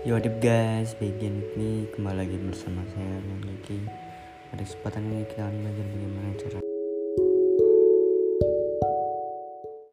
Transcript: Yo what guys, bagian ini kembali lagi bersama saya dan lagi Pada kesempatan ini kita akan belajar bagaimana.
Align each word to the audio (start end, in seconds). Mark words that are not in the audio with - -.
Yo 0.00 0.16
what 0.16 0.24
guys, 0.40 0.96
bagian 0.96 1.44
ini 1.60 1.84
kembali 1.92 2.24
lagi 2.24 2.40
bersama 2.40 2.80
saya 2.88 3.20
dan 3.20 3.40
lagi 3.44 3.84
Pada 4.48 4.64
kesempatan 4.64 5.04
ini 5.12 5.28
kita 5.28 5.44
akan 5.44 5.60
belajar 5.60 5.86
bagaimana. 5.92 6.19